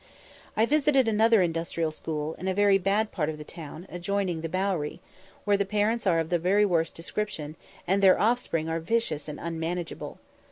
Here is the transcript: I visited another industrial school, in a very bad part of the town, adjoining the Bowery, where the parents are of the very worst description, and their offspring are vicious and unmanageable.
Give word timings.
I 0.57 0.65
visited 0.65 1.07
another 1.07 1.43
industrial 1.43 1.91
school, 1.91 2.33
in 2.39 2.47
a 2.47 2.55
very 2.55 2.79
bad 2.79 3.11
part 3.11 3.29
of 3.29 3.37
the 3.37 3.43
town, 3.43 3.85
adjoining 3.87 4.41
the 4.41 4.49
Bowery, 4.49 4.99
where 5.45 5.57
the 5.57 5.63
parents 5.63 6.07
are 6.07 6.17
of 6.19 6.29
the 6.31 6.39
very 6.39 6.65
worst 6.65 6.95
description, 6.95 7.55
and 7.85 8.01
their 8.01 8.19
offspring 8.19 8.67
are 8.67 8.79
vicious 8.79 9.27
and 9.27 9.39
unmanageable. 9.39 10.17